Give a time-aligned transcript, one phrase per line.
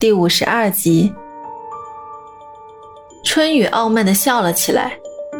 [0.00, 1.12] 第五十二集，
[3.24, 4.96] 春雨傲慢的笑了起来，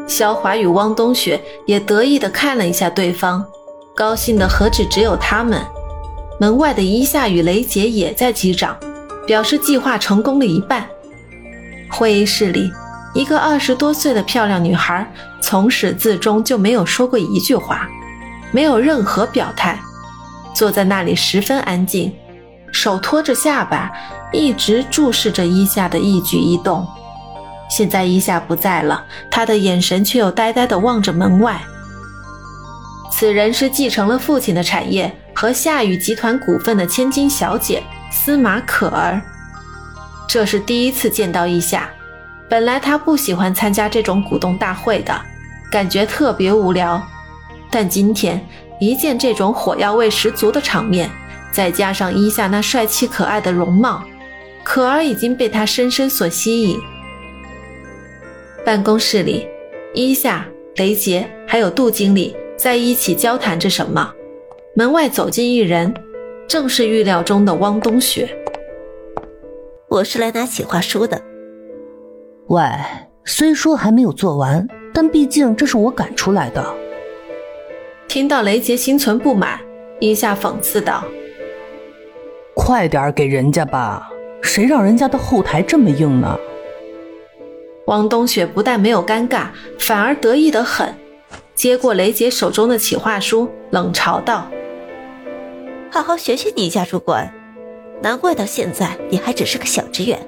[0.08, 3.46] 萧华与汪冬雪也得意的看了一下对方，
[3.94, 5.64] 高兴的何止只有他们。
[6.40, 8.76] 门外的伊夏与雷杰也在击掌，
[9.28, 10.84] 表示计划成功了一半。
[11.88, 12.68] 会议室里，
[13.14, 15.08] 一个二十多岁的漂亮女孩
[15.40, 17.88] 从始至终就没有说过一句话，
[18.50, 19.78] 没有任何表态，
[20.52, 22.12] 坐在那里十分安静。
[22.70, 23.90] 手托着下巴，
[24.32, 26.86] 一直注视着伊夏的一举一动。
[27.70, 31.60] 现在伊夏不在了，他的眼神却又呆呆地望着门外。
[33.10, 39.20] 此人是继承了父亲的产业和夏雨集团股份的千金小姐司马可儿。
[40.26, 41.88] 这是第一次见到伊夏，
[42.48, 45.20] 本来他不喜欢参加这种股东大会的，
[45.72, 47.02] 感觉特别无聊。
[47.70, 48.46] 但今天
[48.78, 51.10] 一见这种火药味十足的场面。
[51.50, 54.02] 再加上伊夏那帅气可爱的容貌，
[54.68, 56.78] 可儿已经被他深深所吸引。
[58.66, 59.48] 办公室里，
[59.94, 64.12] 伊夏、雷杰还有杜经理在一起交谈着什么。
[64.74, 65.94] 门外走进一人，
[66.46, 68.28] 正是预料中的汪冬雪。
[69.88, 71.18] 我是来拿企划书的。
[72.48, 72.62] 喂，
[73.24, 76.62] 虽说还没有做完，但毕竟这是我赶出来的。
[78.06, 79.58] 听到雷杰心存不满，
[79.98, 81.02] 伊夏讽刺道。
[82.54, 84.10] 快点给人家吧，
[84.48, 86.38] 谁让人家的后台这么硬呢？
[87.84, 90.94] 汪冬雪不但没有尴尬，反而得意的很，
[91.54, 94.50] 接过雷姐手中的企划书，冷嘲道
[95.92, 97.30] ：“好好学学你家主管，
[98.02, 100.18] 难怪到现在你还只是个小职员。”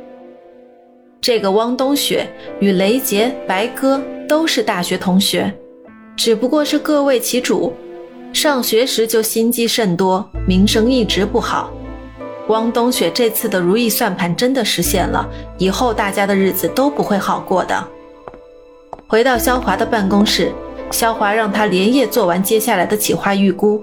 [1.23, 2.29] 这个汪冬雪
[2.61, 5.51] 与雷杰、白鸽都是大学同学，
[6.15, 7.73] 只不过是各为其主，
[8.34, 11.73] 上学时就心机甚多，名声一直不好。
[12.51, 17.87] 汪冬雪这次的如意算盘真的实现了，以后大家的日子都不会好过的。
[19.06, 20.53] 回到肖华的办公室，
[20.91, 23.83] 肖华让他连夜做完接下来的企划预估，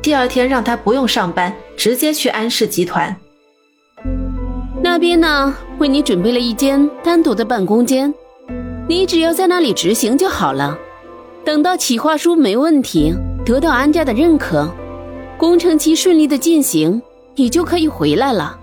[0.00, 3.14] 第二天让他不用上班，直接去安氏集团。
[4.82, 8.12] 那边呢，为你准备了一间单独的办公间，
[8.88, 10.78] 你只要在那里执行就好了。
[11.44, 14.72] 等到企划书没问题，得到安家的认可，
[15.36, 17.02] 工程期顺利的进行。
[17.38, 18.58] 你就可以回来了，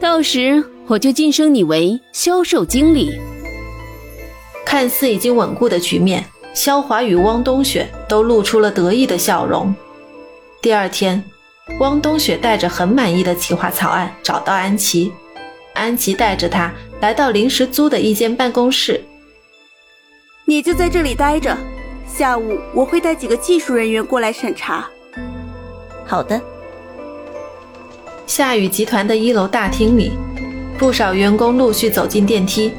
[0.00, 3.16] 到时我就晋升你为销售经理。
[4.66, 9.72] 看似已经稳固的局面，肖华与汪冬雪都露出了得意的笑容。
[10.60, 11.22] 第二天，
[11.78, 15.12] 汪冬雪带着很满意的企划草案找到安琪，
[15.74, 19.00] 安琪带着她来到临时租的一间办公室。
[20.46, 21.56] 你就在这里待着，
[22.12, 24.88] 下午我会带几个技术人员过来审查。
[26.04, 26.40] 好的。
[28.30, 30.12] 夏雨集团的一楼大厅里，
[30.78, 32.72] 不少员工陆续走进电梯，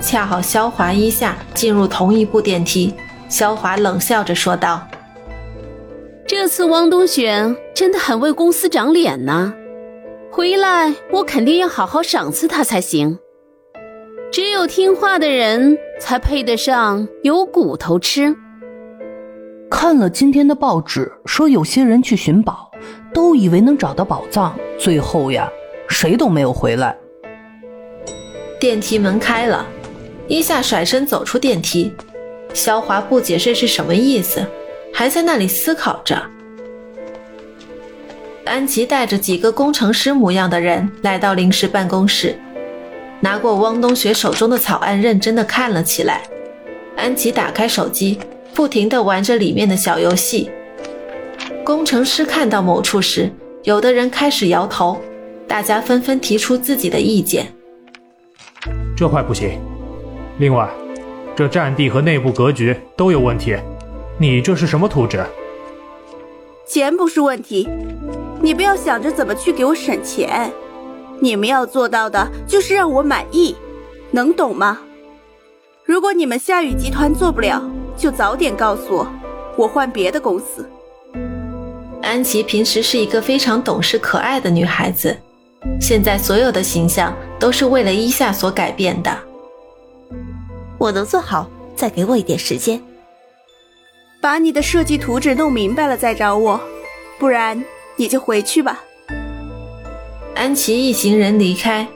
[0.00, 2.94] 恰好肖华一下进入同一部电梯。
[3.28, 4.88] 肖华冷笑着说道
[6.26, 9.52] ：“这次汪东雪真的很为公司长脸呢，
[10.30, 13.18] 回来我肯定要好好赏赐他才行。
[14.32, 18.34] 只有听话的人才配得上有骨头吃。”
[19.70, 22.65] 看了今天的报纸，说有些人去寻宝。
[23.16, 25.50] 都以为能找到宝藏，最后呀，
[25.88, 26.94] 谁都没有回来。
[28.60, 29.66] 电梯门开了，
[30.28, 31.94] 伊夏甩身走出电梯。
[32.52, 34.44] 肖华不解这是什么意思，
[34.92, 36.22] 还在那里思考着。
[38.44, 42.38] 安琪带着几个工程师模样的人来到临时办公室，
[43.20, 46.20] 拿过汪冬雪手中的草案，认真的看了起来。
[46.96, 48.18] 安琪打开手机，
[48.52, 50.50] 不停的玩着里面的小游戏。
[51.66, 53.28] 工程师看到某处时，
[53.64, 55.00] 有的人开始摇头，
[55.48, 57.52] 大家纷纷提出自己的意见。
[58.96, 59.58] 这块不行，
[60.38, 60.70] 另外，
[61.34, 63.56] 这占地和内部格局都有问题。
[64.16, 65.26] 你这是什么图纸？
[66.64, 67.68] 钱不是问题，
[68.40, 70.48] 你不要想着怎么去给我省钱。
[71.18, 73.56] 你们要做到的就是让我满意，
[74.12, 74.78] 能懂吗？
[75.82, 77.60] 如果你们夏雨集团做不了，
[77.96, 79.08] 就早点告诉我，
[79.56, 80.64] 我换别的公司。
[82.06, 85.14] 安琪平时是一个非常懂事可爱的女孩子，
[85.80, 89.10] 现在所有的形象都是为了伊夏所改变的。
[90.78, 92.80] 我能做好，再给我一点时间。
[94.20, 96.60] 把你的设计图纸弄明白了再找我，
[97.18, 97.62] 不然
[97.96, 98.84] 你就回去吧。
[100.36, 101.86] 安琪一行人离开，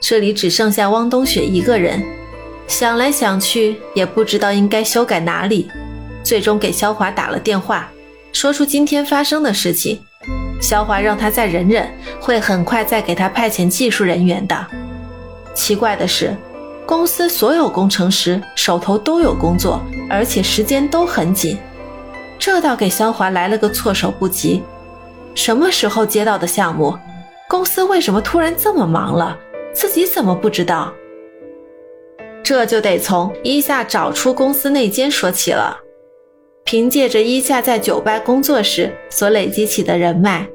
[0.00, 2.02] 这里只剩下汪冬雪一个人，
[2.66, 5.70] 想来想去也不知道应该修改哪里，
[6.24, 7.88] 最终给肖华打了电话。
[8.32, 10.00] 说出今天发生的事情，
[10.60, 11.90] 肖华让他再忍忍，
[12.20, 14.66] 会很快再给他派遣技术人员的。
[15.54, 16.34] 奇怪的是，
[16.86, 21.58] 公司所有工程师手头都有工作，而且时间都很紧，
[22.38, 24.62] 这倒给肖华来了个措手不及。
[25.34, 26.96] 什么时候接到的项目？
[27.48, 29.36] 公司为什么突然这么忙了？
[29.72, 30.92] 自己怎么不知道？
[32.42, 35.76] 这就得从伊夏找出公司内奸说起了。
[36.70, 40.46] 凭借着伊夏在酒吧工作时所累积起的人脉，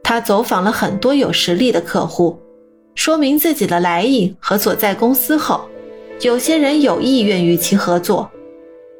[0.00, 2.38] 他走访了很多有实力的客户，
[2.94, 5.68] 说明自己的来意和所在公司后，
[6.20, 8.30] 有些人有意愿与其合作。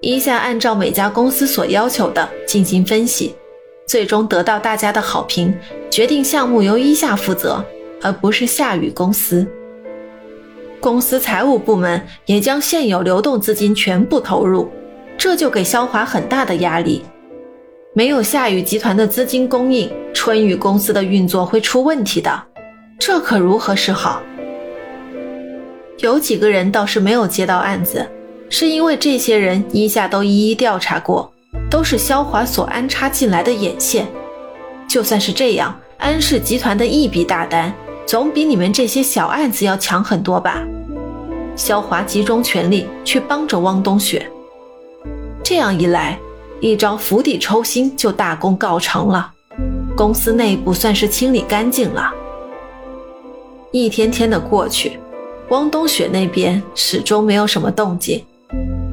[0.00, 3.36] 伊夏按照每家公司所要求的进行分析，
[3.86, 5.54] 最终得到大家的好评，
[5.88, 7.64] 决定项目由伊夏负责，
[8.02, 9.46] 而不是夏雨公司。
[10.80, 14.68] 公司财务部门也将现有流动资金全部投入，
[15.18, 17.02] 这就给肖华很大的压力。
[17.94, 22.42] 没有夏雨集团的资金供应，春雨公司的运作会出问题的，
[22.98, 24.20] 这可如何是好？
[26.00, 28.06] 有几个人倒是没有接到案子，
[28.50, 31.32] 是因为这些人一下都一一调查过，
[31.70, 34.06] 都是肖华所安插进来的眼线。
[34.86, 37.72] 就算是这样，安氏集团的一笔大单，
[38.04, 40.62] 总比你们这些小案子要强很多吧？
[41.56, 44.30] 肖华集中全力去帮着汪冬雪，
[45.48, 46.18] 这样一来，
[46.58, 49.30] 一招釜底抽薪就大功告成了，
[49.96, 52.12] 公司内部算是清理干净了。
[53.70, 54.98] 一天天的过去，
[55.50, 58.24] 汪冬雪那边始终没有什么动静，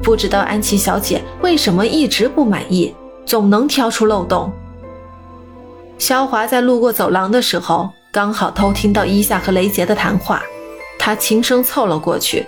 [0.00, 2.94] 不知道安琪小姐为什么一直不满意，
[3.26, 4.52] 总能挑出漏洞。
[5.98, 10.40] 肖华在路过走廊的时候，刚好偷听到伊夏和雷杰的谈话，
[11.00, 12.46] 他轻声凑了过去。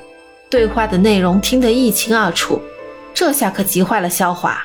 [0.49, 2.61] 对话的内容听得一清二楚，
[3.18, 4.62] 这下可急坏了肖华。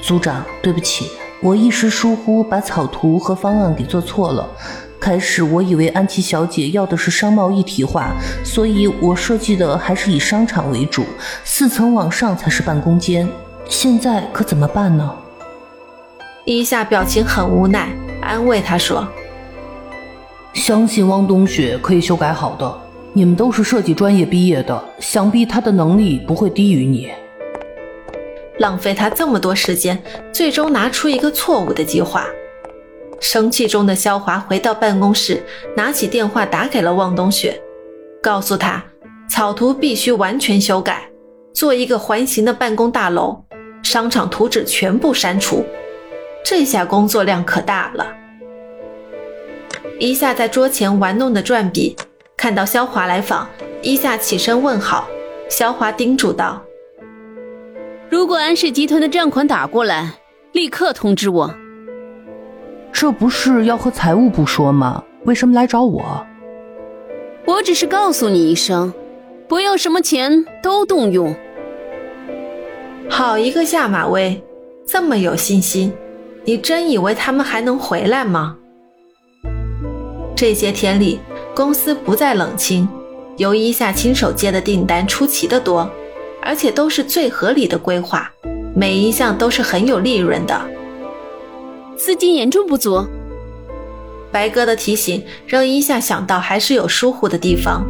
[0.00, 1.10] 组长，对不起，
[1.42, 4.48] 我一时疏忽，把草图和方案给做错了。
[5.00, 8.12] 开始我以为安琪小姐要的是商贸一体化，
[8.44, 11.04] 所以我设计的还是以商场为主，
[11.44, 13.28] 四层往上才是办公间。
[13.68, 15.12] 现在可怎么办呢？
[16.44, 17.88] 伊夏表情很无奈，
[18.22, 19.04] 安慰他说
[20.54, 22.79] ：“相信汪冬雪可以修改好的。”
[23.12, 27.10] 你们都是设计专业毕业的，想必他的能力不会低于你。
[28.58, 30.00] 浪费他这么多时间，
[30.32, 32.26] 最终拿出一个错误的计划。
[33.18, 35.42] 生气中的肖华回到办公室，
[35.76, 37.60] 拿起电话打给了汪冬雪，
[38.22, 38.82] 告诉他
[39.28, 41.10] 草图必须完全修改，
[41.52, 43.44] 做一个环形的办公大楼，
[43.82, 45.64] 商场图纸全部删除。
[46.44, 48.06] 这下工作量可大了。
[49.98, 51.96] 一下在桌前玩弄的转笔。
[52.40, 53.46] 看到肖华来访，
[53.82, 55.06] 伊夏起身问好。
[55.50, 56.58] 肖华叮嘱道
[58.08, 60.10] ：“如果安氏集团的账款打过来，
[60.52, 61.54] 立刻通知我。”
[62.90, 65.04] 这不是要和财务部说吗？
[65.26, 66.26] 为什么来找我？
[67.44, 68.90] 我只是告诉你一声，
[69.46, 71.36] 不要什么钱都动用。
[73.10, 74.42] 好一个下马威，
[74.86, 75.92] 这么有信心，
[76.46, 78.56] 你真以为他们还能回来吗？
[80.34, 81.20] 这些天里。
[81.54, 82.88] 公司不再冷清，
[83.36, 85.90] 由伊夏亲手接的订单出奇的多，
[86.40, 88.30] 而且都是最合理的规划，
[88.74, 90.58] 每一项都是很有利润的。
[91.96, 93.04] 资金严重不足，
[94.30, 97.84] 白哥的提醒让伊夏想到还是有疏忽的地方。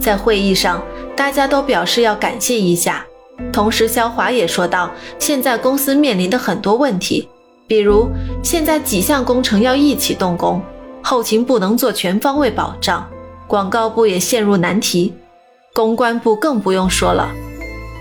[0.00, 0.82] 在会议上，
[1.14, 3.04] 大家都表示要感谢一下，
[3.52, 7.28] 同时肖华也说到，现在公司面临的很多问题，
[7.66, 8.08] 比如
[8.42, 10.60] 现在几项工程要一起动工。
[11.08, 13.08] 后勤不能做全方位保障，
[13.46, 15.14] 广告部也陷入难题，
[15.72, 17.32] 公关部更不用说了。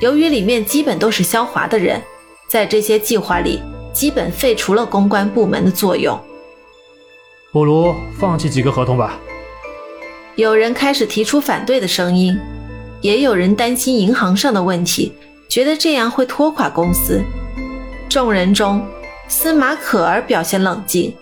[0.02, 2.02] 由于里面基本都是肖华的人，
[2.50, 3.62] 在这些计划里，
[3.94, 6.20] 基本废除了公关部门的作用。
[7.54, 9.20] 不如放弃几个合同吧。
[10.36, 12.36] 有人开始提出反对的声音，
[13.02, 15.14] 也有人担心银行上的问题，
[15.48, 17.22] 觉得这样会拖垮公司。
[18.10, 18.84] 众人中，
[19.28, 21.14] 司马可儿表现冷静。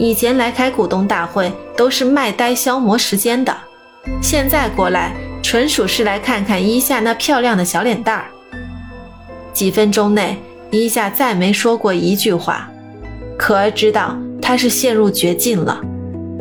[0.00, 3.54] 以前来开股东大会都是卖呆消磨时间的，
[4.22, 8.24] 现在过来纯属是来看看伊夏那漂亮的小脸蛋儿。
[9.52, 10.38] 几分钟内，
[10.70, 12.66] 伊夏再没说过一句话，
[13.36, 15.78] 可儿知道他是陷入绝境了，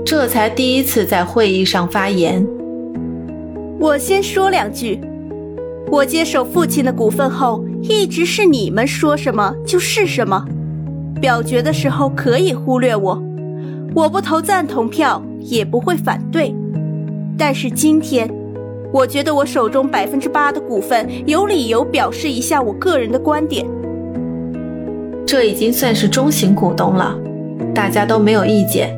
[0.05, 2.47] 这才第一次在会议上发言。
[3.77, 5.01] 我先说两句，
[5.91, 10.45] 我接手父亲的股份后，一直是你们说什么就是什么，
[11.19, 13.21] 表决的时候可以忽略我。
[13.95, 16.53] 我不投赞同票，也不会反对。
[17.37, 18.29] 但是今天，
[18.93, 23.65] 我觉得我手中百分之八的股份有理由表示一下我个人的观点。
[25.25, 27.15] 这已经算是中型股东了，
[27.73, 28.95] 大家都没有意见。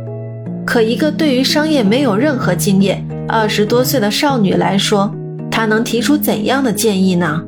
[0.65, 5.13] 可一个对于商业没有任何经验，二十多岁的少女来说，
[5.50, 7.43] 她能提出怎样的建议呢？